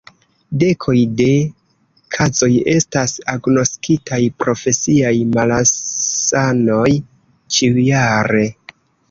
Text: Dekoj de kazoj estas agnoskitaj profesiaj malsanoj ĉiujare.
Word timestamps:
Dekoj 0.61 0.93
de 1.17 1.25
kazoj 2.15 2.49
estas 2.73 3.13
agnoskitaj 3.33 4.19
profesiaj 4.45 5.13
malsanoj 5.37 6.89
ĉiujare. 7.59 8.45